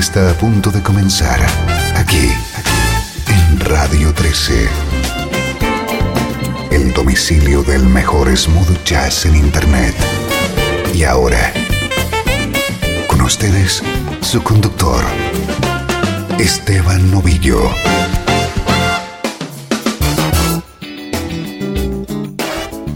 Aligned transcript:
Está 0.00 0.30
a 0.30 0.34
punto 0.34 0.70
de 0.70 0.82
comenzar 0.82 1.38
aquí 1.94 2.30
en 3.28 3.60
Radio 3.60 4.14
13. 4.14 4.66
El 6.70 6.94
domicilio 6.94 7.62
del 7.62 7.84
mejor 7.84 8.34
smooth 8.34 8.82
jazz 8.82 9.26
en 9.26 9.36
Internet. 9.36 9.94
Y 10.94 11.04
ahora, 11.04 11.52
con 13.08 13.20
ustedes, 13.20 13.82
su 14.22 14.42
conductor, 14.42 15.04
Esteban 16.38 17.10
Novillo. 17.10 17.60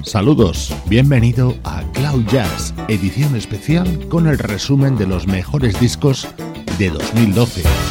Saludos, 0.03 0.75
bienvenido 0.87 1.55
a 1.65 1.83
Cloud 1.93 2.25
Jazz, 2.29 2.73
edición 2.89 3.37
especial 3.37 4.09
con 4.09 4.27
el 4.27 4.39
resumen 4.39 4.97
de 4.97 5.07
los 5.07 5.27
mejores 5.27 5.79
discos 5.79 6.29
de 6.79 6.91
2012. 6.91 7.84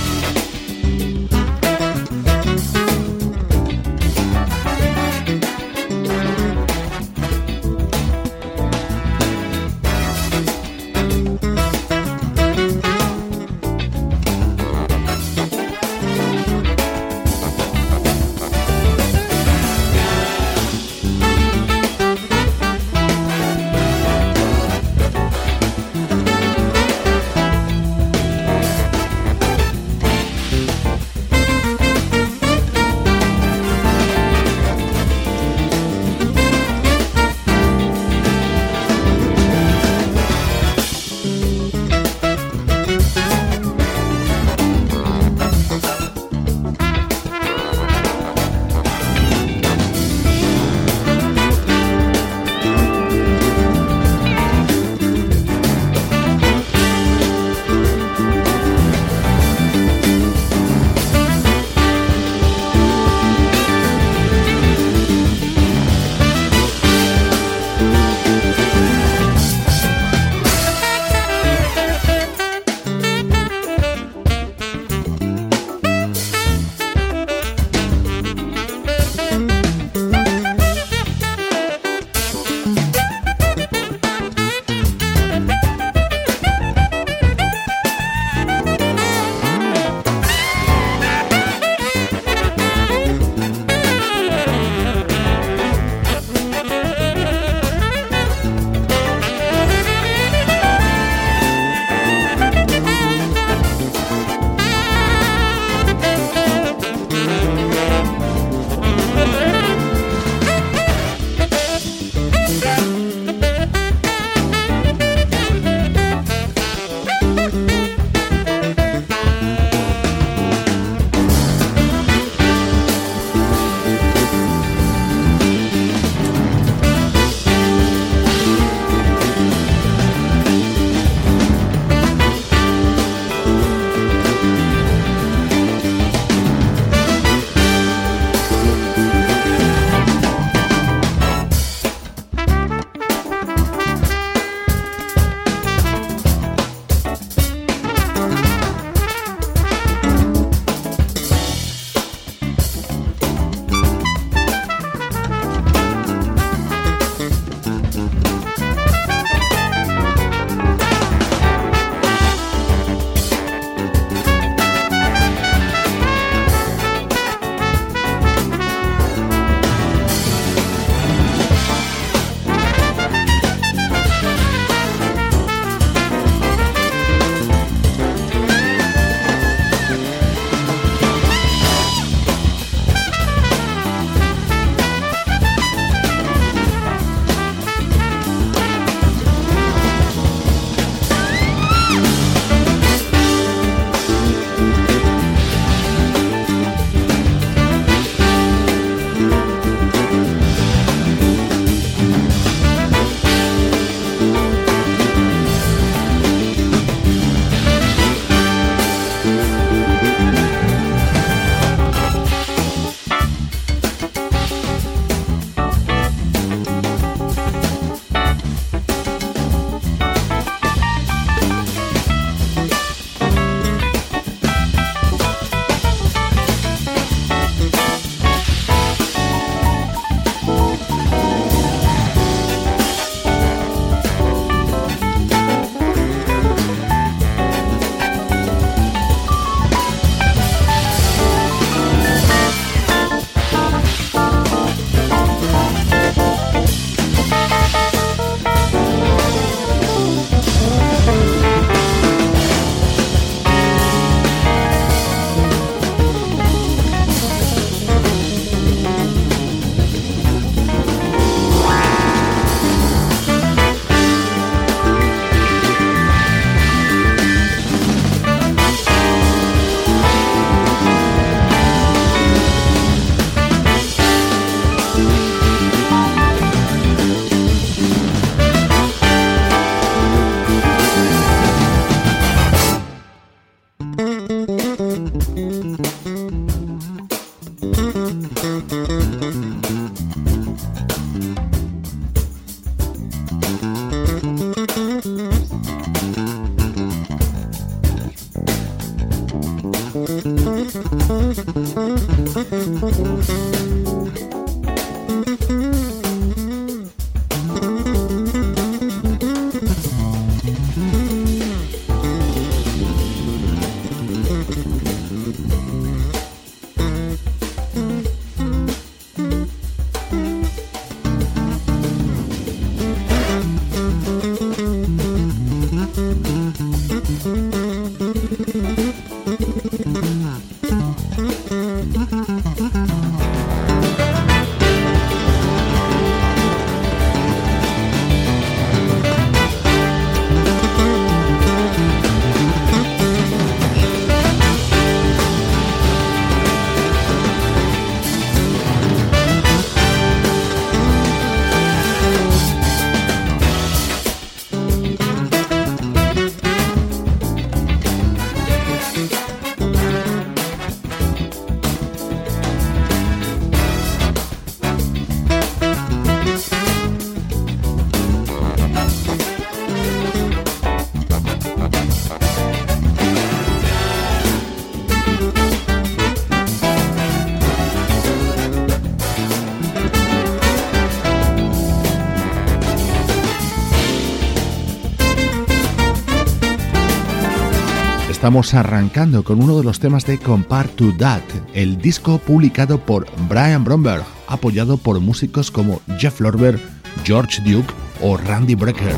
Estamos 388.24 388.54
arrancando 388.54 389.22
con 389.26 389.44
uno 389.44 389.58
de 389.58 389.66
los 389.66 389.82
temas 389.82 390.06
de 390.06 390.18
Compare 390.18 390.70
to 390.70 390.94
That, 390.98 391.24
el 391.54 391.78
disco 391.78 392.20
publicado 392.20 392.80
por 392.80 393.06
Brian 393.28 393.66
Bromberg, 393.66 394.06
apoyado 394.28 394.78
por 394.78 394.98
músicos 395.02 395.52
como 395.52 395.82
Jeff 395.98 396.22
Lorber, 396.22 396.58
George 397.04 397.42
Duke 397.42 397.74
o 398.02 398.16
Randy 398.16 398.56
Brecker. 398.56 398.96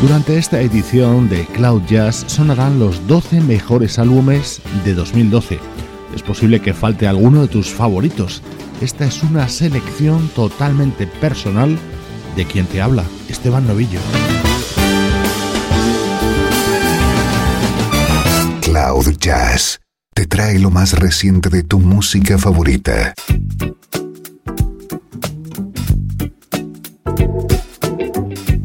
Durante 0.00 0.38
esta 0.38 0.62
edición 0.62 1.28
de 1.28 1.44
Cloud 1.48 1.82
Jazz 1.86 2.24
sonarán 2.28 2.78
los 2.78 3.06
12 3.06 3.42
mejores 3.42 3.98
álbumes 3.98 4.62
de 4.86 4.94
2012. 4.94 5.58
Es 6.14 6.22
posible 6.22 6.60
que 6.60 6.72
falte 6.72 7.06
alguno 7.06 7.42
de 7.42 7.48
tus 7.48 7.68
favoritos. 7.68 8.42
Esta 8.80 9.04
es 9.04 9.22
una 9.22 9.50
selección 9.50 10.28
totalmente 10.28 11.06
personal 11.06 11.76
de 12.38 12.46
quien 12.46 12.66
te 12.66 12.80
habla, 12.80 13.04
Esteban 13.28 13.66
Novillo. 13.66 13.98
Cloud 18.62 19.08
Jazz 19.18 19.80
te 20.14 20.24
trae 20.26 20.60
lo 20.60 20.70
más 20.70 20.92
reciente 20.92 21.48
de 21.48 21.64
tu 21.64 21.80
música 21.80 22.38
favorita. 22.38 23.12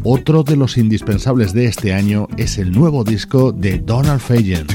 Otro 0.03 0.43
de 0.43 0.55
los 0.55 0.77
indispensables 0.77 1.51
de 1.53 1.65
este 1.65 1.95
año 1.95 2.27
es 2.37 2.59
el 2.59 2.71
nuevo 2.71 3.03
disco 3.03 3.51
de 3.51 3.79
Donald 3.79 4.19
Fagen. 4.19 4.67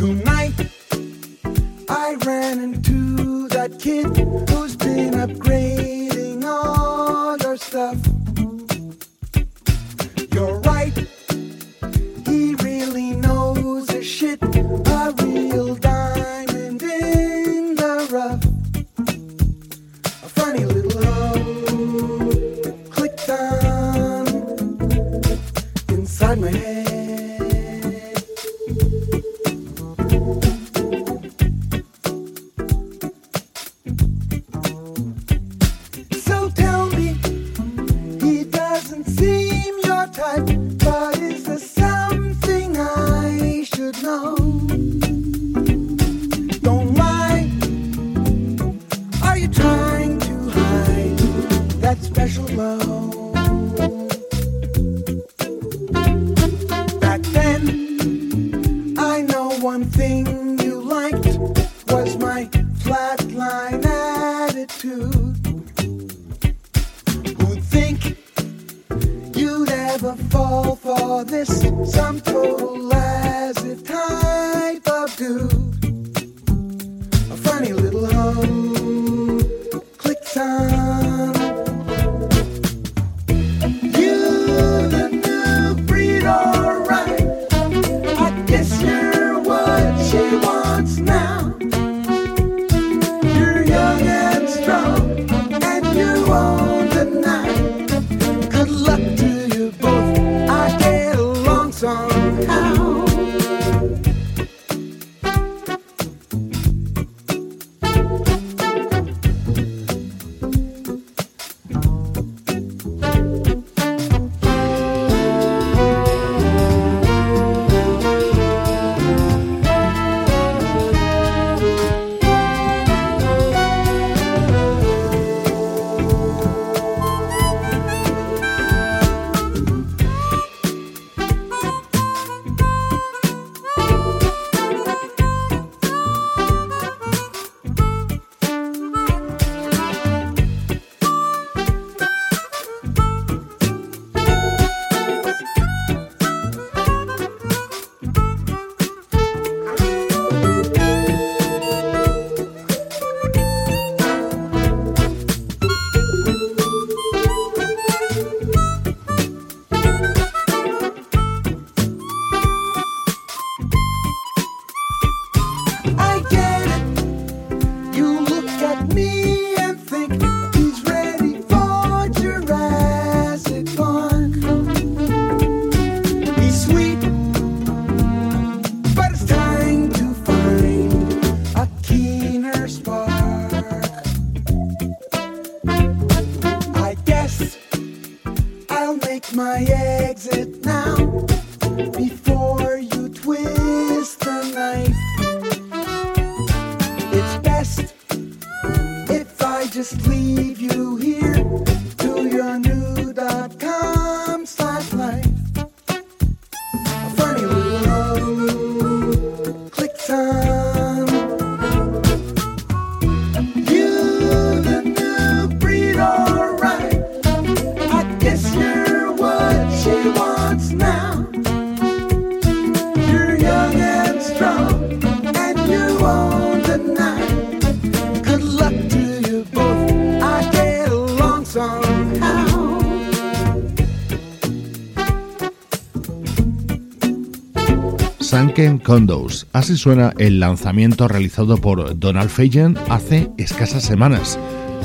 Condos. 238.88 239.46
Así 239.52 239.76
suena 239.76 240.14
el 240.16 240.40
lanzamiento 240.40 241.08
realizado 241.08 241.58
por 241.58 241.98
Donald 241.98 242.30
Fagen 242.30 242.78
hace 242.88 243.30
escasas 243.36 243.82
semanas. 243.82 244.38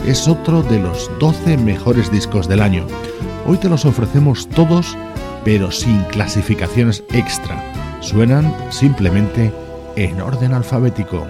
Es 0.06 0.28
otro 0.28 0.62
de 0.62 0.78
los 0.78 1.10
12 1.22 1.56
mejores 1.60 2.12
discos 2.12 2.50
del 2.50 2.62
año. 2.62 2.86
Hoy 3.46 3.56
te 3.60 3.70
los 3.70 3.86
ofrecemos 3.86 4.50
todos, 4.50 4.98
pero 5.46 5.72
sin 5.72 6.04
clasificaciones 6.12 7.02
extra. 7.14 7.64
Suenan 8.02 8.54
simplemente 8.72 9.54
en 9.96 10.20
orden 10.20 10.52
alfabético. 10.52 11.26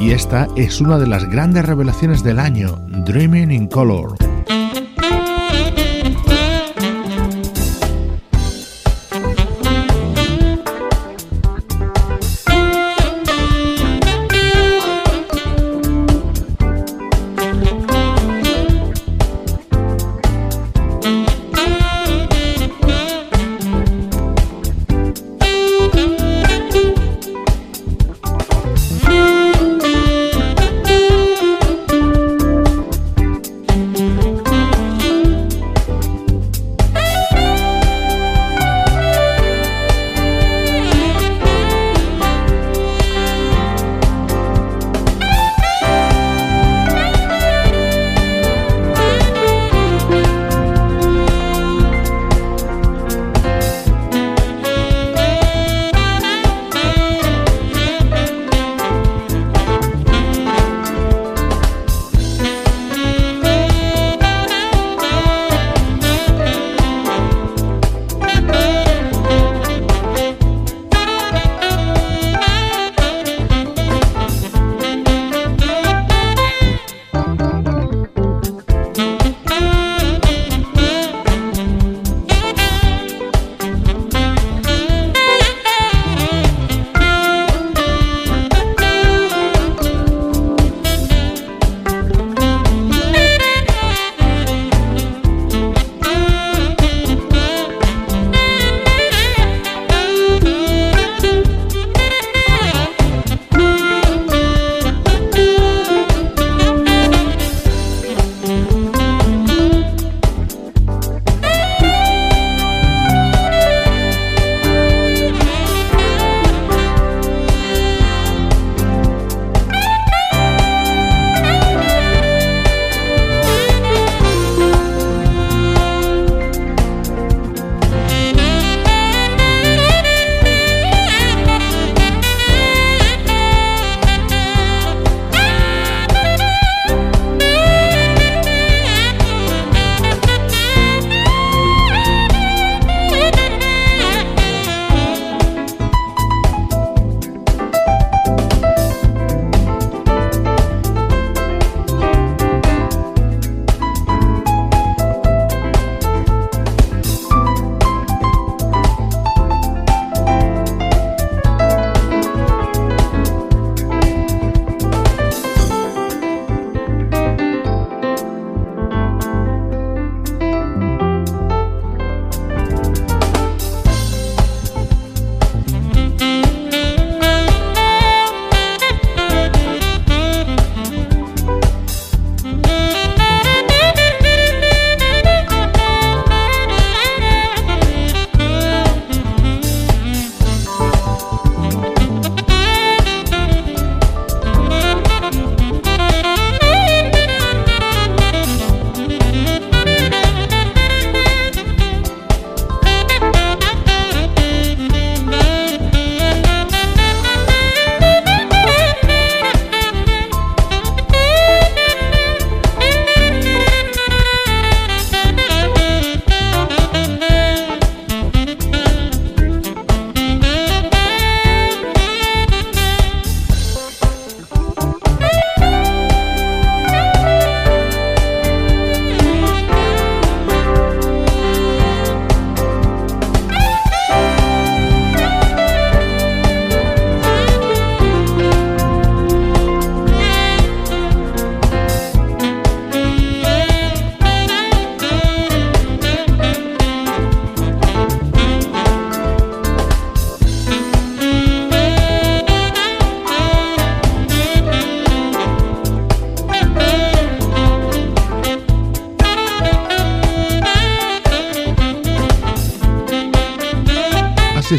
Y 0.00 0.10
esta 0.10 0.48
es 0.56 0.80
una 0.80 0.98
de 0.98 1.06
las 1.06 1.30
grandes 1.30 1.64
revelaciones 1.64 2.24
del 2.24 2.40
año, 2.40 2.74
Dreaming 3.06 3.52
in 3.52 3.68
Color. 3.68 4.23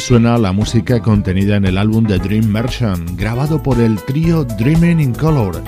Suena 0.06 0.38
la 0.38 0.52
música 0.52 1.02
contenida 1.02 1.56
en 1.56 1.66
el 1.66 1.80
álbum 1.80 2.06
The 2.06 2.20
Dream 2.20 2.46
Merchant, 2.46 3.20
grabado 3.20 3.64
por 3.64 3.82
el 3.82 4.00
trío 4.04 4.44
Dreaming 4.44 5.00
in 5.00 5.14
Color, 5.16 5.60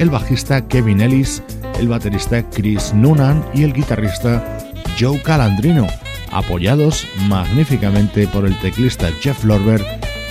el 0.00 0.10
bajista 0.10 0.66
Kevin 0.66 1.00
Ellis, 1.00 1.44
el 1.78 1.86
baterista 1.86 2.42
Chris 2.50 2.92
Noonan 2.92 3.44
y 3.54 3.62
el 3.62 3.72
guitarrista 3.72 4.58
Joe 4.98 5.22
Calandrino, 5.22 5.86
apoyados 6.32 7.06
magníficamente 7.28 8.26
por 8.26 8.46
el 8.46 8.58
teclista 8.58 9.12
Jeff 9.20 9.44
Lorber 9.44 9.80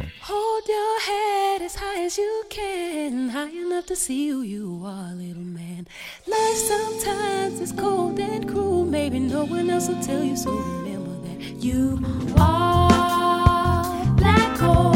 As 1.66 1.74
high 1.74 2.06
as 2.06 2.16
you 2.16 2.44
can, 2.48 3.28
high 3.28 3.50
enough 3.50 3.86
to 3.86 3.96
see 3.96 4.28
who 4.28 4.42
you 4.42 4.84
are, 4.86 5.12
little 5.16 5.42
man. 5.42 5.88
Life 6.28 6.56
sometimes 6.56 7.60
is 7.60 7.72
cold 7.72 8.20
and 8.20 8.48
cruel, 8.48 8.84
maybe 8.84 9.18
no 9.18 9.44
one 9.46 9.68
else 9.68 9.88
will 9.88 10.00
tell 10.00 10.22
you, 10.22 10.36
so 10.36 10.52
remember 10.52 11.10
that 11.26 11.40
you 11.60 11.98
are 12.38 14.14
black 14.14 14.56
gold, 14.60 14.95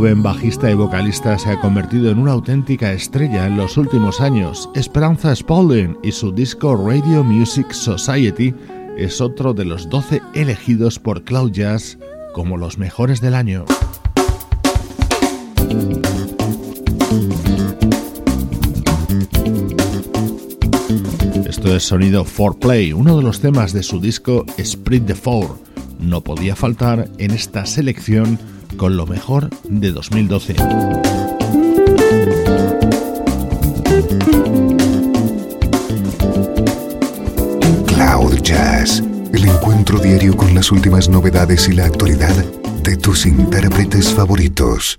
joven 0.00 0.22
bajista 0.22 0.70
y 0.70 0.74
vocalista 0.74 1.38
se 1.38 1.50
ha 1.50 1.60
convertido 1.60 2.10
en 2.10 2.18
una 2.18 2.32
auténtica 2.32 2.90
estrella 2.90 3.46
en 3.46 3.58
los 3.58 3.76
últimos 3.76 4.22
años. 4.22 4.70
Esperanza 4.74 5.36
Spalding 5.36 5.98
y 6.02 6.10
su 6.10 6.32
disco 6.32 6.74
Radio 6.74 7.22
Music 7.22 7.70
Society 7.72 8.54
es 8.96 9.20
otro 9.20 9.52
de 9.52 9.66
los 9.66 9.90
12 9.90 10.22
elegidos 10.32 10.98
por 10.98 11.22
Cloud 11.22 11.52
Jazz 11.52 11.98
como 12.32 12.56
los 12.56 12.78
mejores 12.78 13.20
del 13.20 13.34
año. 13.34 13.66
Esto 21.46 21.76
es 21.76 21.82
sonido 21.82 22.24
4Play, 22.24 22.94
uno 22.94 23.18
de 23.18 23.22
los 23.22 23.40
temas 23.40 23.74
de 23.74 23.82
su 23.82 24.00
disco 24.00 24.46
Split 24.56 25.04
the 25.04 25.14
Four. 25.14 25.58
No 25.98 26.22
podía 26.22 26.56
faltar 26.56 27.06
en 27.18 27.32
esta 27.32 27.66
selección 27.66 28.38
con 28.76 28.96
lo 28.96 29.06
mejor 29.06 29.50
de 29.64 29.92
2012. 29.92 30.54
Cloud 37.86 38.34
Jazz, 38.42 39.02
el 39.32 39.44
encuentro 39.44 39.98
diario 39.98 40.36
con 40.36 40.54
las 40.54 40.72
últimas 40.72 41.08
novedades 41.08 41.68
y 41.68 41.72
la 41.72 41.86
actualidad 41.86 42.34
de 42.82 42.96
tus 42.96 43.26
intérpretes 43.26 44.08
favoritos. 44.08 44.96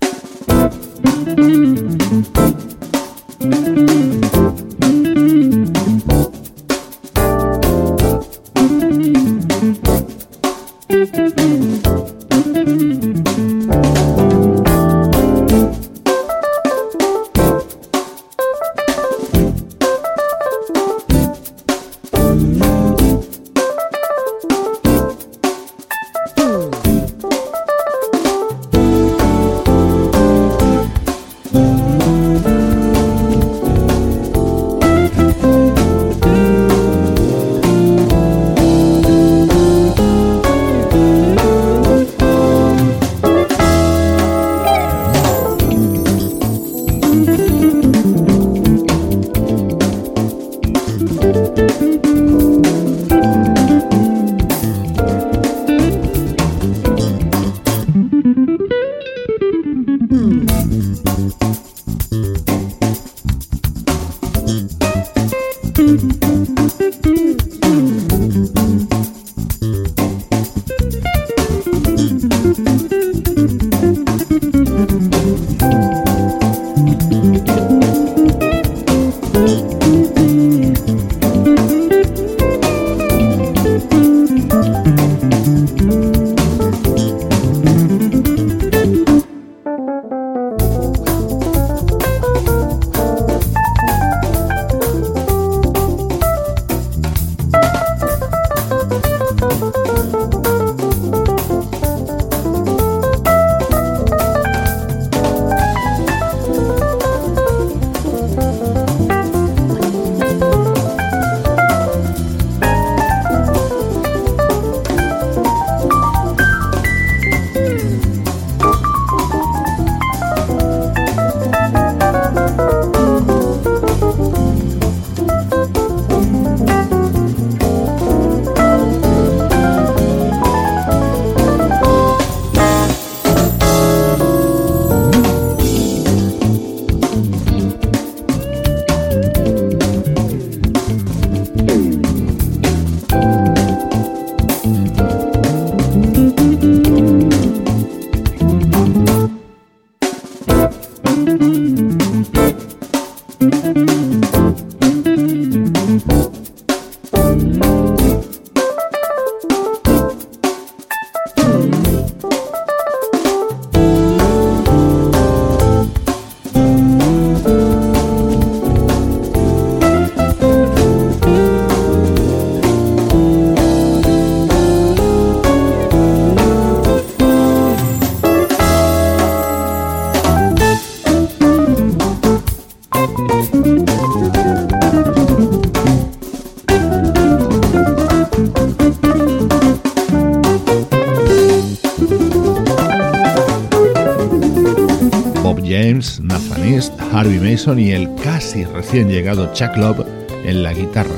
Y 197.24 197.92
el 197.92 198.12
casi 198.16 198.64
recién 198.64 199.08
llegado 199.08 199.52
Chuck 199.54 199.76
Love 199.76 200.04
en 200.44 200.64
la 200.64 200.72
guitarra. 200.72 201.14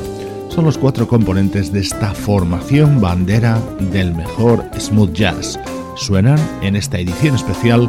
Son 0.50 0.66
los 0.66 0.76
cuatro 0.76 1.08
componentes 1.08 1.72
de 1.72 1.80
esta 1.80 2.12
formación 2.12 3.00
bandera 3.00 3.58
del 3.90 4.14
mejor 4.14 4.62
smooth 4.78 5.14
jazz. 5.14 5.58
Suenan 5.96 6.38
en 6.60 6.76
esta 6.76 6.98
edición 6.98 7.36
especial 7.36 7.86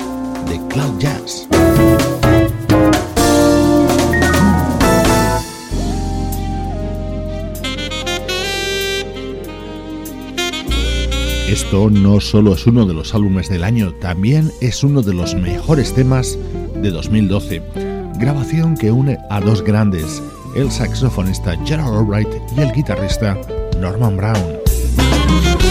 de 0.47 0.65
Cloud 0.69 0.97
Jazz. 0.97 1.45
Esto 11.49 11.89
no 11.89 12.21
solo 12.21 12.53
es 12.53 12.65
uno 12.65 12.85
de 12.85 12.93
los 12.93 13.13
álbumes 13.13 13.49
del 13.49 13.65
año, 13.65 13.93
también 13.95 14.51
es 14.61 14.85
uno 14.85 15.01
de 15.01 15.13
los 15.13 15.35
mejores 15.35 15.93
temas 15.93 16.37
de 16.81 16.91
2012 16.91 17.94
grabación 18.17 18.75
que 18.75 18.91
une 18.91 19.19
a 19.29 19.39
dos 19.39 19.63
grandes, 19.63 20.21
el 20.55 20.71
saxofonista 20.71 21.55
Gerald 21.65 21.95
Albright 21.95 22.29
y 22.55 22.61
el 22.61 22.71
guitarrista 22.71 23.37
Norman 23.79 24.17
Brown. 24.17 25.64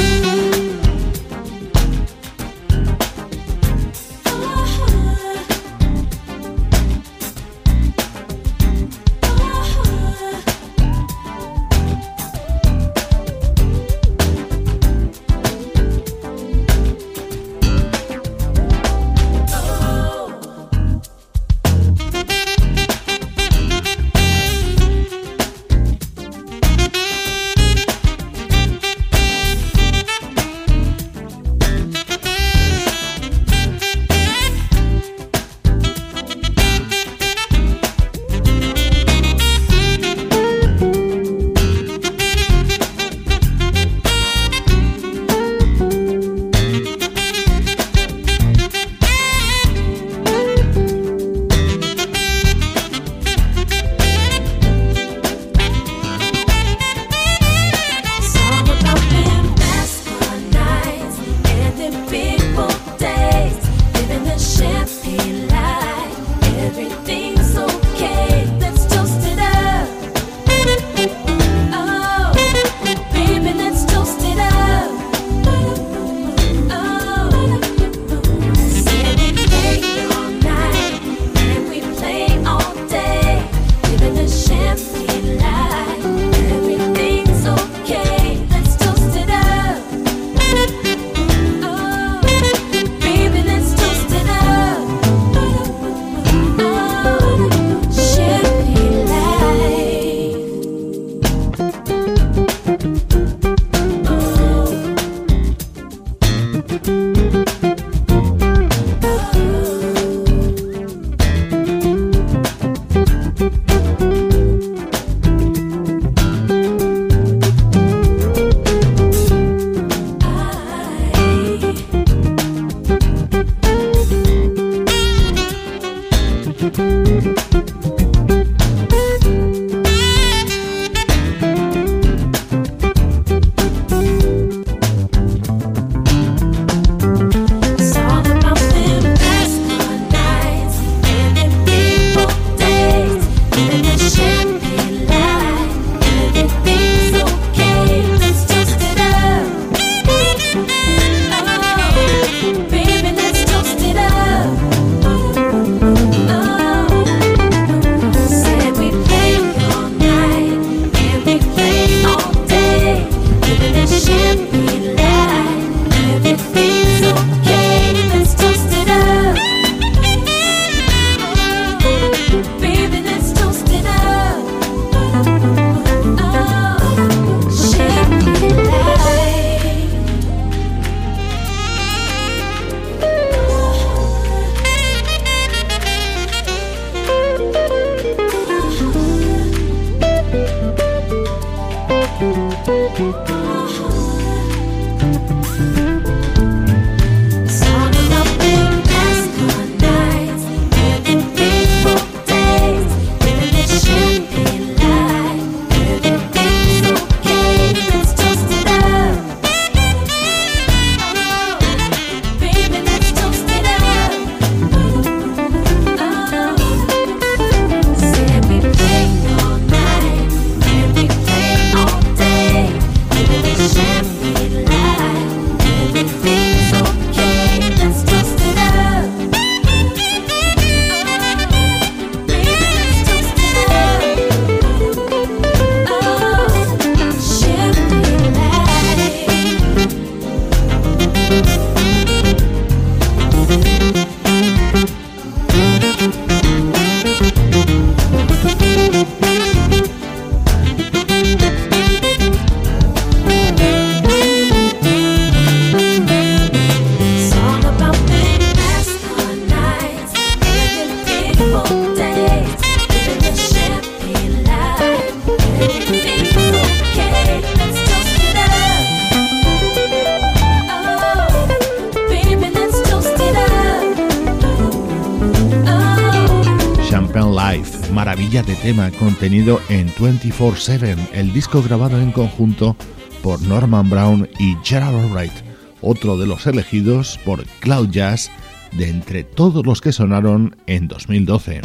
Tema 278.64 278.90
contenido 278.92 279.60
en 279.68 279.90
24-7, 279.90 280.96
el 281.12 281.34
disco 281.34 281.62
grabado 281.62 282.00
en 282.00 282.10
conjunto 282.12 282.76
por 283.22 283.42
Norman 283.42 283.90
Brown 283.90 284.26
y 284.38 284.56
Gerald 284.64 284.96
Albright, 285.00 285.34
otro 285.82 286.16
de 286.16 286.26
los 286.26 286.46
elegidos 286.46 287.20
por 287.26 287.44
Cloud 287.60 287.90
Jazz 287.90 288.30
de 288.72 288.88
entre 288.88 289.22
todos 289.22 289.66
los 289.66 289.82
que 289.82 289.92
sonaron 289.92 290.56
en 290.66 290.88
2012. 290.88 291.60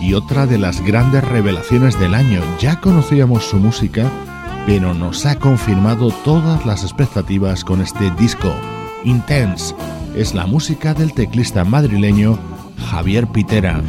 Y 0.00 0.14
otra 0.14 0.46
de 0.46 0.56
las 0.56 0.80
grandes 0.80 1.22
revelaciones 1.22 2.00
del 2.00 2.14
año, 2.14 2.40
ya 2.58 2.80
conocíamos 2.80 3.44
su 3.44 3.58
música, 3.58 4.10
pero 4.64 4.94
nos 4.94 5.26
ha 5.26 5.38
confirmado 5.38 6.12
todas 6.24 6.64
las 6.64 6.82
expectativas 6.82 7.62
con 7.62 7.82
este 7.82 8.10
disco. 8.12 8.54
Intense 9.04 9.74
es 10.16 10.34
la 10.34 10.46
música 10.46 10.94
del 10.94 11.12
teclista 11.12 11.62
madrileño 11.62 12.38
Javier 12.90 13.26
Pitera. 13.26 13.82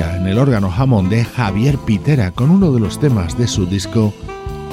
En 0.00 0.26
el 0.26 0.38
órgano 0.38 0.72
Hammond 0.74 1.10
de 1.10 1.22
Javier 1.22 1.76
Pitera 1.76 2.30
con 2.30 2.48
uno 2.48 2.72
de 2.72 2.80
los 2.80 2.98
temas 2.98 3.36
de 3.36 3.46
su 3.46 3.66
disco 3.66 4.14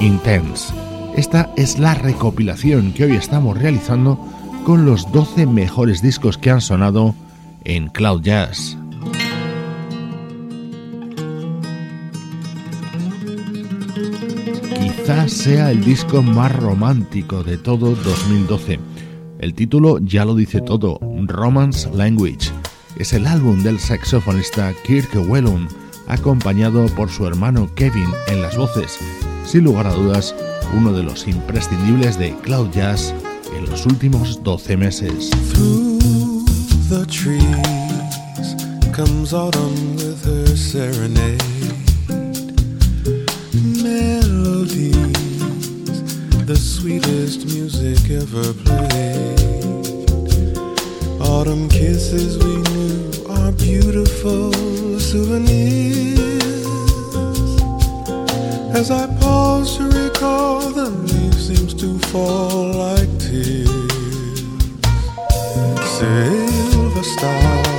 Intense. 0.00 0.72
Esta 1.14 1.50
es 1.58 1.78
la 1.78 1.94
recopilación 1.94 2.92
que 2.94 3.04
hoy 3.04 3.16
estamos 3.16 3.58
realizando 3.58 4.18
con 4.64 4.86
los 4.86 5.12
12 5.12 5.44
mejores 5.46 6.00
discos 6.00 6.38
que 6.38 6.50
han 6.50 6.62
sonado 6.62 7.14
en 7.64 7.88
Cloud 7.88 8.22
Jazz. 8.22 8.78
Quizás 14.80 15.32
sea 15.32 15.70
el 15.70 15.84
disco 15.84 16.22
más 16.22 16.56
romántico 16.56 17.44
de 17.44 17.58
todo 17.58 17.94
2012. 17.94 18.80
El 19.38 19.52
título 19.52 19.98
ya 19.98 20.24
lo 20.24 20.34
dice 20.34 20.62
todo, 20.62 20.98
Romance 21.26 21.90
Language 21.92 22.49
es 22.96 23.12
el 23.12 23.26
álbum 23.26 23.62
del 23.62 23.78
saxofonista 23.78 24.72
Kirk 24.84 25.10
Whelan, 25.28 25.68
acompañado 26.08 26.86
por 26.96 27.10
su 27.10 27.26
hermano 27.26 27.70
Kevin 27.74 28.08
en 28.28 28.42
las 28.42 28.56
voces. 28.56 28.98
Sin 29.46 29.64
lugar 29.64 29.86
a 29.86 29.92
dudas, 29.92 30.34
uno 30.76 30.92
de 30.92 31.02
los 31.02 31.26
imprescindibles 31.26 32.18
de 32.18 32.34
Cloud 32.42 32.70
Jazz 32.70 33.14
en 33.56 33.68
los 33.68 33.86
últimos 33.86 34.42
12 34.42 34.76
meses. 34.76 35.30
The 46.50 46.56
sweetest 46.56 47.44
music 47.46 48.10
ever 48.10 48.52
played. 48.64 49.69
Autumn 51.30 51.68
kisses 51.68 52.36
we 52.38 52.56
knew 52.72 53.12
are 53.30 53.52
beautiful 53.52 54.52
souvenirs. 54.98 56.18
As 58.74 58.90
I 58.90 59.06
pause 59.20 59.76
to 59.76 59.84
recall, 59.84 60.60
the 60.70 60.90
leaves 60.90 61.46
seems 61.46 61.72
to 61.74 61.98
fall 62.10 62.72
like 62.72 63.08
tears. 63.20 63.68
Silver 65.96 67.04
stars 67.04 67.69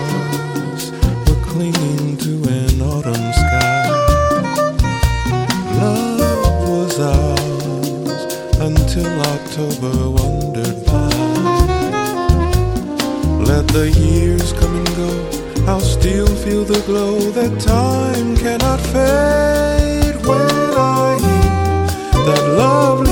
the 13.71 13.89
years 13.91 14.51
come 14.53 14.75
and 14.75 14.87
go, 14.97 15.71
I'll 15.71 15.79
still 15.79 16.27
feel 16.27 16.65
the 16.65 16.81
glow 16.81 17.19
that 17.31 17.59
time 17.61 18.35
cannot 18.35 18.79
fade 18.81 20.15
when 20.25 20.75
I 20.75 21.17
hear 21.19 22.25
that 22.25 22.43
lovely 22.57 23.10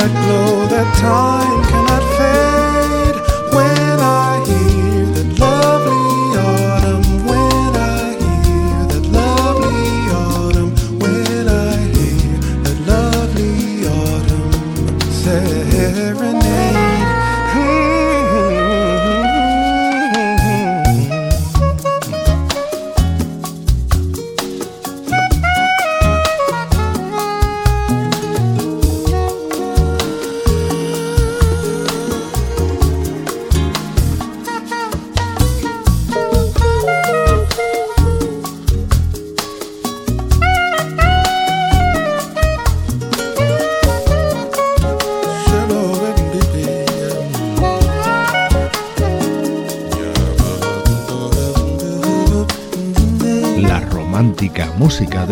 that 0.00 0.12
glow 0.24 0.66
that 0.66 0.88
time 0.96 1.62
can 1.68 1.89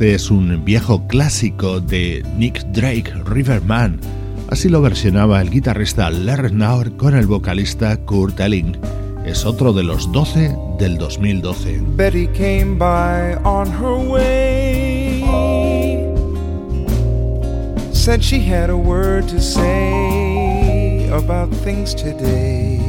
Este 0.00 0.14
es 0.14 0.30
un 0.30 0.64
viejo 0.64 1.06
clásico 1.08 1.78
de 1.78 2.24
Nick 2.34 2.62
Drake, 2.72 3.12
Riverman. 3.26 4.00
Así 4.48 4.70
lo 4.70 4.80
versionaba 4.80 5.42
el 5.42 5.50
guitarrista 5.50 6.08
Larry 6.08 6.54
Naur 6.54 6.96
con 6.96 7.14
el 7.14 7.26
vocalista 7.26 7.98
Kurt 8.06 8.40
Elling. 8.40 8.78
Es 9.26 9.44
otro 9.44 9.74
de 9.74 9.82
los 9.82 10.10
12 10.10 10.56
del 10.78 10.96
2012. 10.96 11.82
Betty 11.96 12.28
came 12.28 12.78
by 12.78 13.34
on 13.44 13.70
her 13.70 13.98
way. 14.10 15.22
Said 17.92 18.22
she 18.22 18.40
had 18.40 18.70
a 18.70 18.76
word 18.78 19.28
to 19.28 19.38
say 19.38 21.10
about 21.10 21.54
things 21.56 21.94
today. 21.94 22.80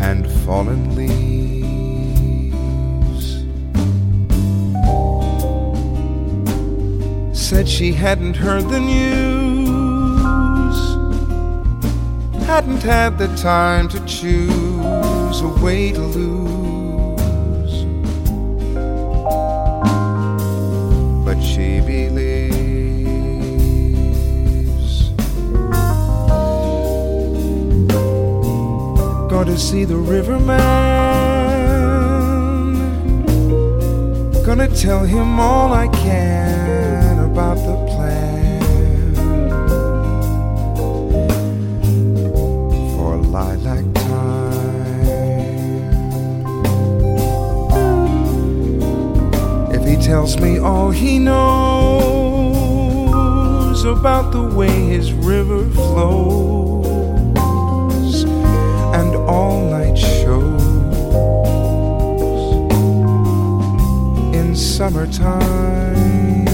And 0.00 0.24
fallen 0.46 0.94
leaves. 0.94 1.39
Said 7.50 7.68
she 7.68 7.92
hadn't 7.92 8.36
heard 8.36 8.62
the 8.68 8.78
news, 8.78 9.08
hadn't 12.46 12.80
had 12.80 13.18
the 13.18 13.26
time 13.34 13.88
to 13.88 13.98
choose 14.06 15.40
a 15.40 15.48
way 15.60 15.90
to 15.90 16.00
lose. 16.00 17.84
But 21.24 21.40
she 21.42 21.80
believes. 21.80 22.60
Going 29.28 29.46
to 29.46 29.58
see 29.58 29.84
the 29.84 29.96
riverman. 29.96 30.60
Gonna 34.46 34.68
tell 34.68 35.04
him 35.04 35.40
all 35.40 35.72
I 35.72 35.88
can 35.88 36.59
tells 50.10 50.40
me 50.40 50.58
all 50.58 50.90
he 50.90 51.20
knows 51.20 51.38
about 53.84 54.32
the 54.32 54.42
way 54.42 54.66
his 54.68 55.12
river 55.12 55.64
flows 55.70 56.84
and 58.92 59.14
all 59.14 59.70
night 59.70 59.96
shows 59.96 60.64
in 64.34 64.56
summertime. 64.56 66.48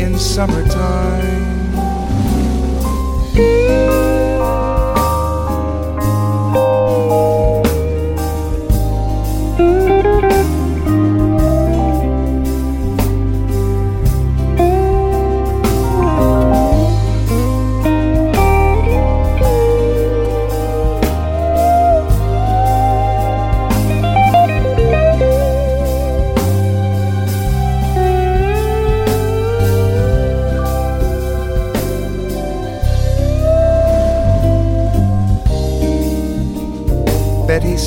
In 0.00 0.18
summertime. 0.18 1.36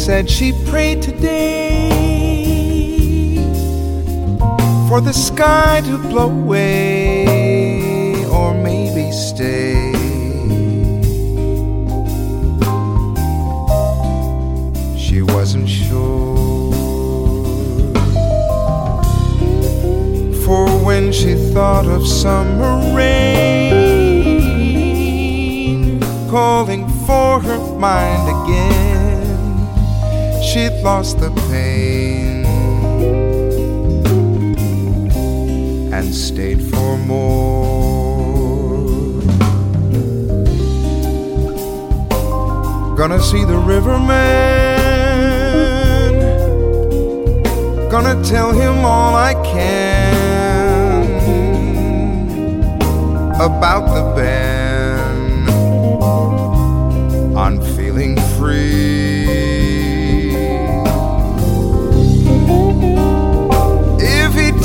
Said 0.10 0.26
she 0.28 0.52
prayed 0.66 1.04
today 1.04 1.88
for 4.90 5.02
the 5.02 5.14
sky 5.14 5.82
to 5.86 6.00
blow 6.10 6.32
away 6.32 8.26
or 8.26 8.56
maybe 8.56 9.12
stay. 9.12 9.94
She 14.98 15.22
wasn't 15.22 15.70
sure. 15.70 16.74
For 20.44 20.66
when 20.88 21.12
she 21.12 21.36
thought 21.54 21.86
of 21.86 22.08
summer 22.08 22.82
rain 22.96 23.30
calling 26.32 26.90
for 27.06 27.40
her 27.42 27.60
mind 27.78 28.28
again 28.38 28.79
she'd 30.42 30.74
lost 30.84 31.20
the 31.20 31.32
pain 31.50 32.46
and 35.94 36.14
stayed 36.14 36.62
for 36.62 36.98
more. 36.98 37.60
Gonna 42.96 43.22
see 43.22 43.44
the 43.46 43.58
riverman, 43.58 44.10
gonna 47.90 48.22
tell 48.24 48.52
him 48.52 48.86
all 48.86 49.16
I 49.16 49.34
can 49.46 50.10
about 53.40 53.86
the 53.96 54.04
band. 54.16 55.50
I'm 57.38 57.62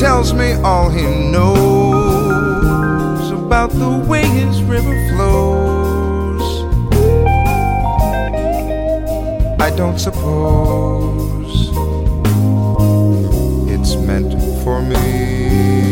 tells 0.04 0.34
me 0.34 0.52
all 0.62 0.90
he 0.90 1.06
knows 1.32 3.30
about 3.30 3.70
the 3.70 4.04
way 4.06 4.22
his 4.22 4.62
river 4.64 4.94
flows. 5.08 6.42
I 9.58 9.74
don't 9.74 9.98
suppose 9.98 11.70
it's 13.70 13.96
meant 13.96 14.34
for 14.62 14.82
me. 14.82 15.83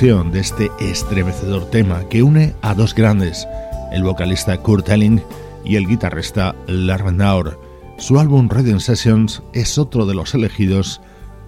De 0.00 0.40
este 0.40 0.70
estremecedor 0.80 1.68
tema 1.68 2.08
que 2.08 2.22
une 2.22 2.54
a 2.62 2.72
dos 2.72 2.94
grandes, 2.94 3.46
el 3.92 4.02
vocalista 4.02 4.56
Kurt 4.56 4.88
Elling 4.88 5.20
y 5.62 5.76
el 5.76 5.86
guitarrista 5.86 6.56
Larry 6.66 7.12
Naur. 7.12 7.60
Su 7.98 8.18
álbum 8.18 8.48
Reading 8.48 8.80
Sessions 8.80 9.42
es 9.52 9.76
otro 9.76 10.06
de 10.06 10.14
los 10.14 10.34
elegidos 10.34 11.02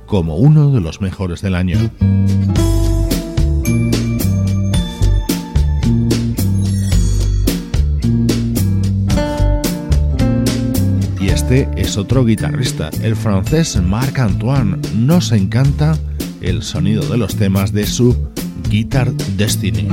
como 0.05 0.36
uno 0.36 0.70
de 0.70 0.82
los 0.82 1.00
mejores 1.00 1.40
del 1.40 1.55
año. 1.55 1.78
Y 11.18 11.28
este 11.28 11.70
es 11.74 11.96
otro 11.96 12.26
guitarrista, 12.26 12.90
el 13.00 13.16
francés 13.16 13.80
Marc 13.80 14.18
Antoine. 14.18 14.76
Nos 14.94 15.32
encanta 15.32 15.96
el 16.42 16.62
sonido 16.62 17.03
de 17.09 17.16
los 17.16 17.36
temas 17.36 17.72
de 17.72 17.86
su 17.86 18.14
Guitar 18.72 19.12
Destiny. 19.36 19.86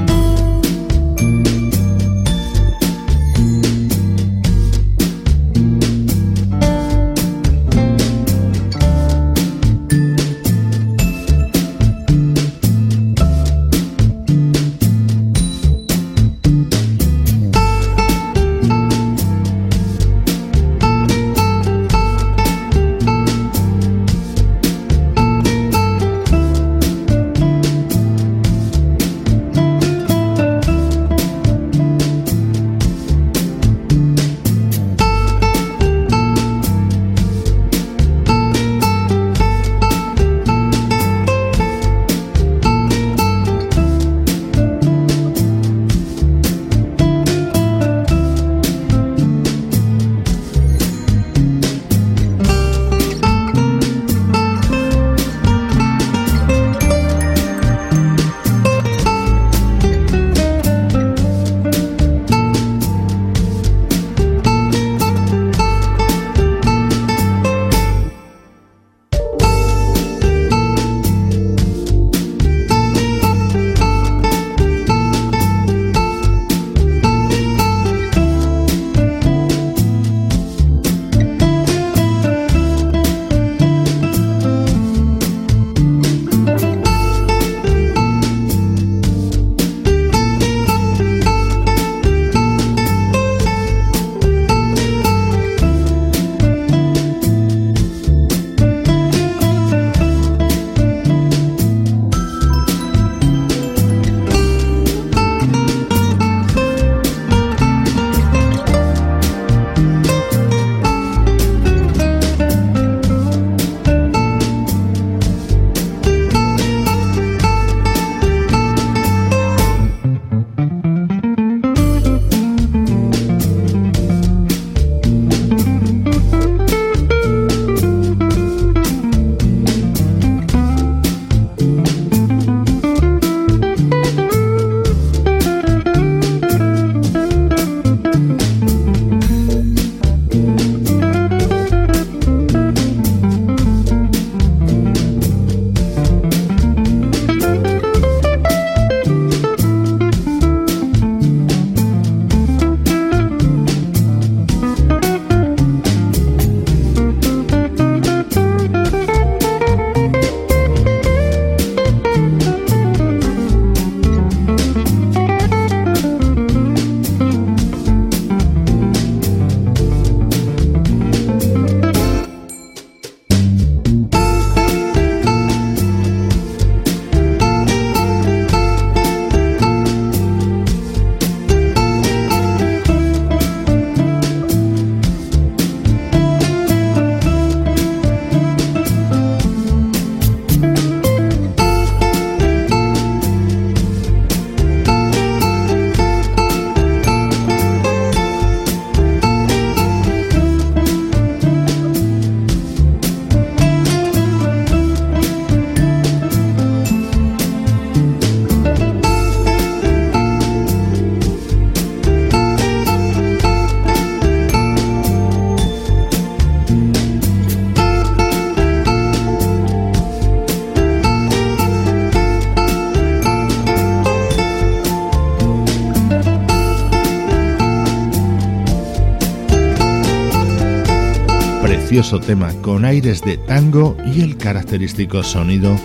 Tema 232.00 232.54
con 232.62 232.86
aires 232.86 233.22
de 233.22 233.36
tango 233.36 233.97
y 234.06 234.22
el 234.22 234.38
característico 234.38 235.22
sonido 235.22 235.78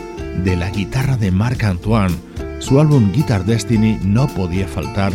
de 0.44 0.54
la 0.54 0.70
guitarra 0.70 1.16
de 1.16 1.32
Marc 1.32 1.64
Antoine. 1.64 2.14
Su 2.60 2.78
álbum 2.78 3.10
Guitar 3.10 3.44
Destiny 3.44 3.98
no 4.04 4.28
podía 4.28 4.68
faltar 4.68 5.12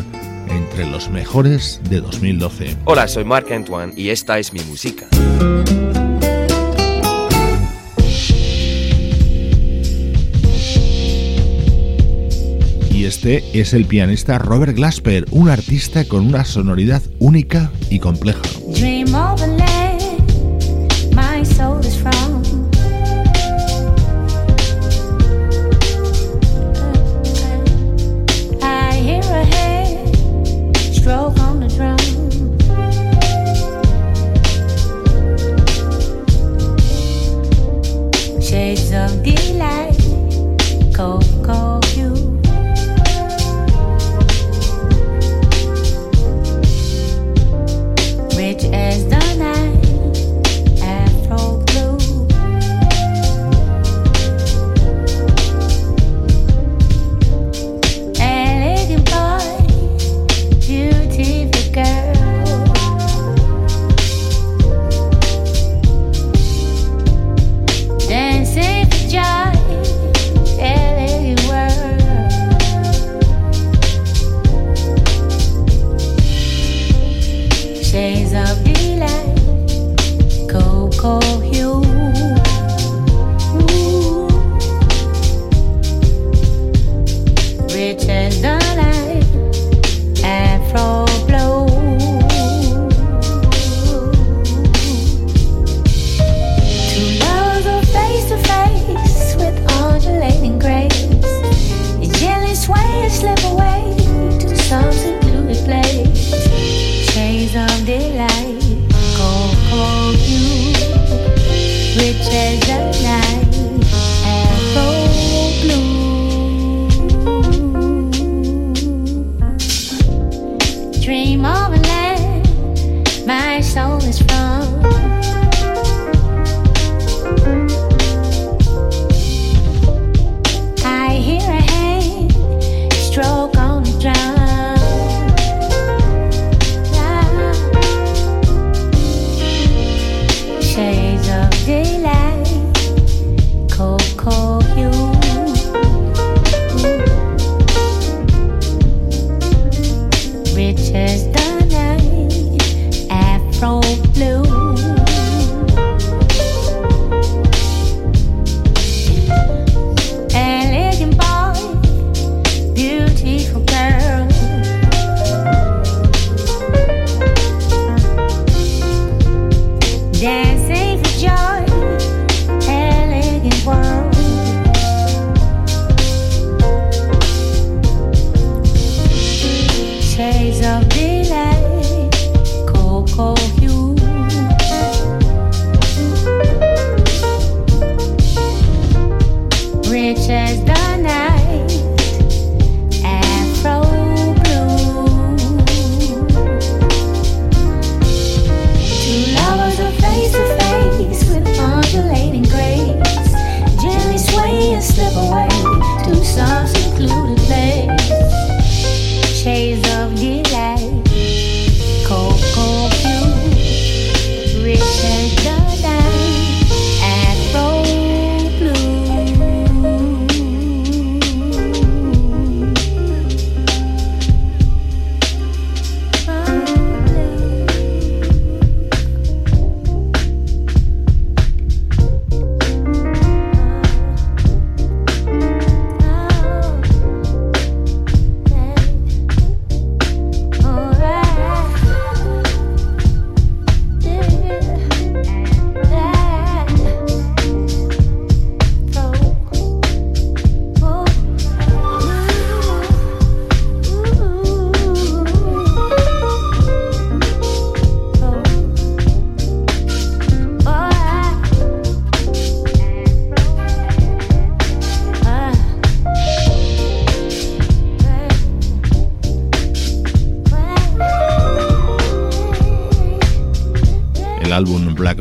entre 0.49 0.85
los 0.85 1.09
mejores 1.09 1.79
de 1.89 2.01
2012. 2.01 2.75
Hola, 2.83 3.07
soy 3.07 3.23
Marc 3.23 3.49
Antoine 3.49 3.93
y 3.95 4.09
esta 4.09 4.39
es 4.39 4.51
mi 4.51 4.59
música. 4.63 5.07
Y 12.91 13.05
este 13.05 13.41
es 13.53 13.73
el 13.73 13.85
pianista 13.85 14.37
Robert 14.37 14.75
Glasper, 14.75 15.25
un 15.31 15.47
artista 15.47 16.03
con 16.03 16.27
una 16.27 16.43
sonoridad 16.43 17.01
única 17.19 17.71
y 17.89 17.99
compleja. 17.99 18.41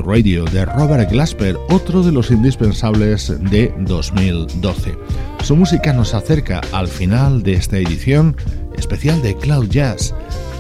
Radio 0.09 0.46
de 0.46 0.64
Robert 0.64 1.11
Glasper, 1.11 1.59
otro 1.68 2.02
de 2.02 2.11
los 2.11 2.30
indispensables 2.30 3.30
de 3.50 3.74
2012. 3.80 4.96
Su 5.44 5.54
música 5.54 5.92
nos 5.92 6.14
acerca 6.14 6.62
al 6.72 6.88
final 6.88 7.42
de 7.42 7.52
esta 7.52 7.76
edición 7.76 8.34
especial 8.78 9.20
de 9.20 9.36
Cloud 9.36 9.68
Jazz. 9.68 10.14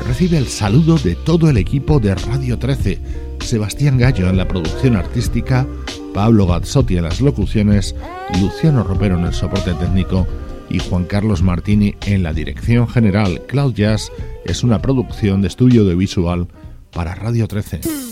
Recibe 0.06 0.36
el 0.36 0.48
saludo 0.48 0.98
de 0.98 1.14
todo 1.14 1.48
el 1.48 1.56
equipo 1.56 1.98
de 1.98 2.14
Radio 2.14 2.58
13 2.58 2.98
Sebastián 3.40 3.96
Gallo 3.96 4.28
en 4.28 4.36
la 4.36 4.46
producción 4.46 4.96
artística, 4.96 5.66
Pablo 6.12 6.46
Gazzotti 6.46 6.98
en 6.98 7.04
las 7.04 7.22
locuciones, 7.22 7.94
Luciano 8.42 8.84
Ropero 8.84 9.18
en 9.18 9.24
el 9.24 9.32
soporte 9.32 9.72
técnico 9.72 10.26
y 10.68 10.78
Juan 10.78 11.06
Carlos 11.06 11.40
Martini 11.40 11.94
en 12.04 12.22
la 12.22 12.34
dirección 12.34 12.86
general. 12.86 13.40
Cloud 13.46 13.72
Jazz 13.72 14.12
es 14.44 14.62
una 14.62 14.82
producción 14.82 15.40
de 15.40 15.48
estudio 15.48 15.86
de 15.86 15.94
visual 15.94 16.48
para 16.92 17.14
Radio 17.14 17.48
13. 17.48 18.07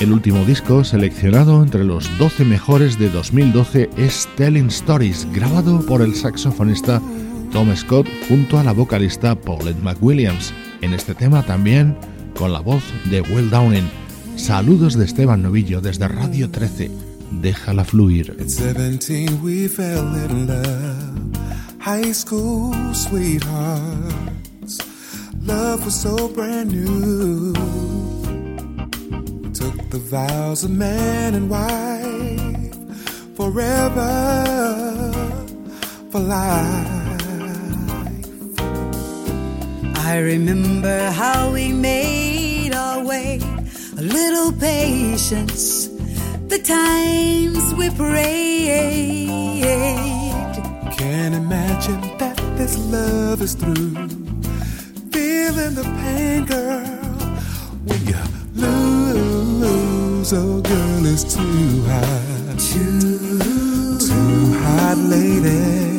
El 0.00 0.12
último 0.12 0.46
disco 0.46 0.82
seleccionado 0.82 1.62
entre 1.62 1.84
los 1.84 2.16
12 2.16 2.46
mejores 2.46 2.98
de 2.98 3.10
2012 3.10 3.90
es 3.98 4.26
Telling 4.34 4.68
Stories, 4.68 5.28
grabado 5.30 5.84
por 5.84 6.00
el 6.00 6.14
saxofonista 6.14 7.02
Tom 7.52 7.76
Scott 7.76 8.06
junto 8.26 8.58
a 8.58 8.64
la 8.64 8.72
vocalista 8.72 9.38
Paulette 9.38 9.82
McWilliams. 9.82 10.54
En 10.80 10.94
este 10.94 11.14
tema 11.14 11.42
también 11.42 11.98
con 12.34 12.50
la 12.50 12.60
voz 12.60 12.82
de 13.10 13.20
Will 13.20 13.50
Downing. 13.50 13.90
Saludos 14.36 14.94
de 14.94 15.04
Esteban 15.04 15.42
Novillo 15.42 15.82
desde 15.82 16.08
Radio 16.08 16.50
13. 16.50 16.90
Déjala 17.42 17.84
fluir. 17.84 18.34
At 18.40 18.46
17 18.46 19.34
we 19.42 19.68
fell 19.68 20.16
in 20.16 20.46
love. 20.46 21.38
High 21.78 22.14
school 22.14 22.72
sweethearts. 22.94 24.78
Love 25.44 25.84
was 25.84 26.00
so 26.00 26.26
brand 26.34 26.72
new. 26.72 27.99
The 29.90 29.98
vows 29.98 30.62
of 30.62 30.70
man 30.70 31.34
and 31.34 31.50
wife. 31.50 32.74
Forever. 33.34 35.12
For 36.12 36.20
life. 36.20 37.00
I 39.96 40.18
remember 40.18 41.10
how 41.10 41.52
we 41.52 41.72
made 41.72 42.72
our 42.72 43.04
way, 43.04 43.40
a 43.98 44.02
little 44.02 44.52
patience, 44.52 45.88
the 46.46 46.58
times 46.58 47.74
we 47.74 47.90
prayed. 47.90 49.62
Can't 50.98 51.34
imagine 51.34 52.00
that 52.18 52.36
this 52.56 52.78
love 52.78 53.42
is 53.42 53.54
through. 53.54 53.94
Feeling 55.10 55.74
the 55.74 55.84
pain, 56.02 56.44
girl, 56.44 56.86
when 57.86 58.06
you 58.06 58.29
Oh, 60.32 60.60
girl, 60.60 61.06
it's 61.06 61.24
too 61.34 61.82
hot. 61.88 62.58
Too, 62.58 63.98
Too 63.98 64.52
hot, 64.62 64.96
lady. 64.98 65.98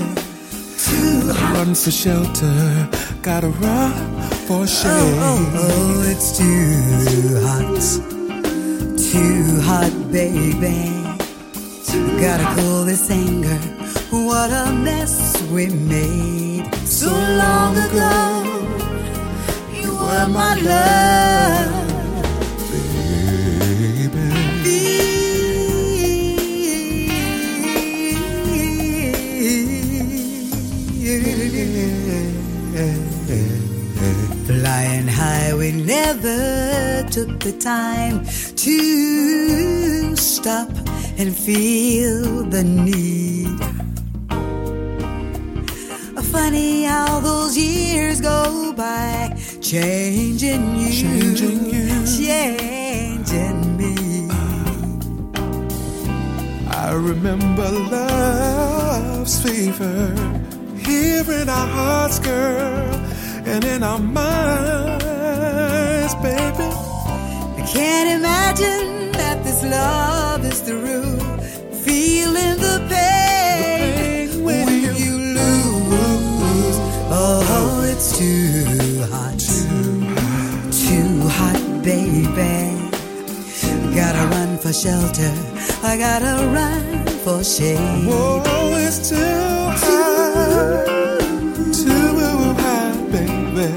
too 0.77 1.33
hot. 1.33 1.57
Run 1.57 1.75
for 1.75 1.91
shelter, 1.91 2.89
gotta 3.21 3.49
run 3.49 3.91
for 4.47 4.61
oh, 4.61 4.65
shade. 4.65 4.89
Oh, 4.89 5.51
oh, 5.53 6.03
oh, 6.03 6.09
it's 6.09 6.37
too 6.37 7.41
hot. 7.43 7.81
Too 9.11 9.59
hot, 9.67 9.91
baby. 10.13 10.79
Gotta 12.21 12.45
cool 12.55 12.85
this 12.85 13.09
anger. 13.11 13.59
What 14.11 14.49
a 14.51 14.71
mess 14.71 15.41
we 15.51 15.67
made 15.67 16.73
so 16.85 17.11
long 17.11 17.75
ago. 17.75 18.43
You 19.73 19.93
were 19.93 20.27
my 20.29 20.55
love. 20.55 21.80
The 37.43 37.51
time 37.53 38.23
to 38.55 40.15
stop 40.15 40.69
and 41.17 41.35
feel 41.35 42.43
the 42.43 42.63
need. 42.63 43.59
Funny 46.31 46.83
how 46.83 47.19
those 47.19 47.57
years 47.57 48.21
go 48.21 48.71
by, 48.73 49.35
changing 49.59 50.77
you, 50.77 50.91
Changing 50.91 51.65
you. 51.65 52.05
changing 52.05 53.77
me. 53.77 53.95
I 56.69 56.93
remember 56.93 57.69
love's 57.69 59.41
fever 59.43 60.13
here 60.77 61.29
in 61.29 61.49
our 61.49 61.67
hearts, 61.67 62.19
girl, 62.19 62.95
and 63.45 63.65
in 63.65 63.83
our 63.83 63.99
minds, 63.99 64.95
baby. 66.23 66.80
Can't 67.73 68.09
imagine 68.19 69.13
that 69.13 69.43
this 69.45 69.63
love 69.63 70.43
is 70.43 70.59
through. 70.59 71.17
Feeling 71.85 72.57
the 72.59 72.85
pain, 72.89 74.27
pain 74.29 74.43
when, 74.43 74.65
when 74.65 74.81
you, 74.81 74.91
you 74.91 75.15
lose. 75.39 76.77
Oh, 77.09 77.81
it's 77.89 78.17
too 78.17 78.65
hot, 79.13 79.39
too 80.83 81.27
hot, 81.37 81.59
baby. 81.81 82.75
Gotta 83.95 84.27
run 84.35 84.57
for 84.57 84.73
shelter. 84.73 85.31
I 85.81 85.95
gotta 85.97 86.45
run 86.47 87.05
for 87.23 87.41
shade. 87.41 88.05
Whoa, 88.05 88.43
it's 88.85 89.09
too 89.09 89.15
hot, 89.83 91.19
too 91.71 92.53
hot, 92.63 93.11
baby. 93.13 93.69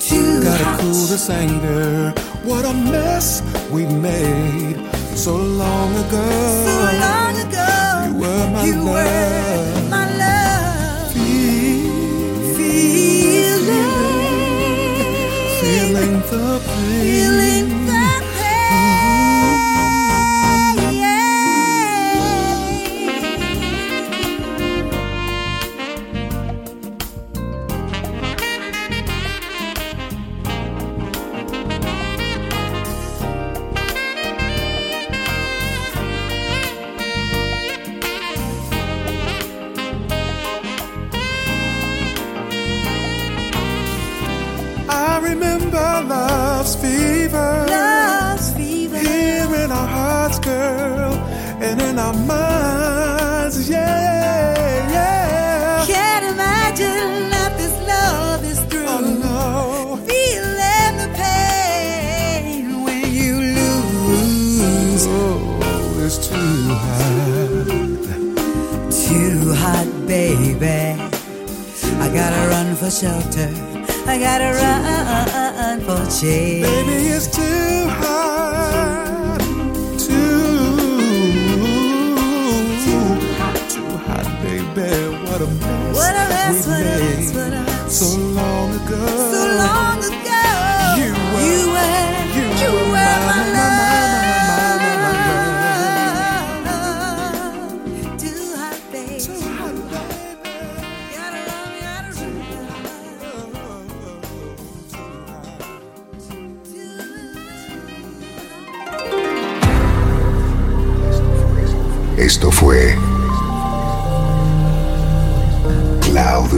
Too 0.00 0.42
Gotta 0.42 0.64
hot. 0.64 0.80
cool 0.80 1.06
this 1.06 1.30
anger. 1.30 2.12
What 2.46 2.64
a 2.64 2.72
mess 2.72 3.42
we 3.70 3.84
made 3.86 4.76
so 5.16 5.34
long 5.36 5.90
ago. 6.04 6.26
So 6.68 6.76
long 7.06 7.34
ago, 7.44 7.70
You 8.06 8.14
were 8.22 8.46
my 8.54 8.64
you 8.64 8.76
were 8.84 8.92
love. 8.92 9.90
my 9.90 10.04
love. 10.22 11.12
Feel- 11.12 12.54
Feeling, 12.56 13.92
feeling 15.60 16.14
the 16.30 16.60
pain. 16.66 17.25
For 72.76 72.90
shelter. 72.90 73.48
I 74.06 74.18
gotta 74.18 74.52
run 74.52 75.80
for 75.80 76.10
shade. 76.10 76.62
Baby, 76.62 77.08
it's 77.08 77.26
too 77.26 77.88
hot. 78.00 79.38
Too, 79.98 80.76
too 83.72 83.96
hot, 84.04 84.26
baby. 84.42 84.90
What 85.24 85.40
a 85.40 85.46
mess. 85.46 85.96
What 85.96 86.14
a 86.14 86.28
mess, 86.28 86.66
we 86.66 86.72
what 86.72 86.80
a 86.80 86.84
mess, 86.84 87.34
what 87.34 87.52
a 87.52 87.62
mess. 87.62 87.98
So 87.98 88.18
long 88.18 88.70
ago. 88.74 89.06
So 89.32 89.40
long 89.56 89.98
ago, 89.98 90.05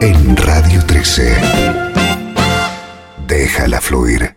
en 0.00 0.36
Radio 0.36 0.80
13. 0.86 1.36
Déjala 3.26 3.80
fluir. 3.80 4.34